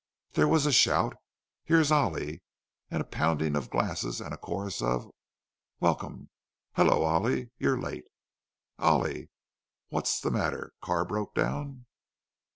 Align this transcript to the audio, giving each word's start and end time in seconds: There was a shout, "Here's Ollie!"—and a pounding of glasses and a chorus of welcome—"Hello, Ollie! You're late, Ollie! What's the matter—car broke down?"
There 0.31 0.47
was 0.47 0.65
a 0.65 0.71
shout, 0.71 1.15
"Here's 1.63 1.91
Ollie!"—and 1.91 3.01
a 3.01 3.05
pounding 3.05 3.55
of 3.55 3.69
glasses 3.69 4.19
and 4.19 4.33
a 4.33 4.37
chorus 4.39 4.81
of 4.81 5.11
welcome—"Hello, 5.79 7.03
Ollie! 7.03 7.51
You're 7.59 7.79
late, 7.79 8.05
Ollie! 8.79 9.29
What's 9.89 10.19
the 10.19 10.31
matter—car 10.31 11.05
broke 11.05 11.35
down?" 11.35 11.85